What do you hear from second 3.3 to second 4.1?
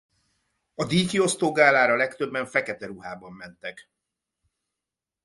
mentek.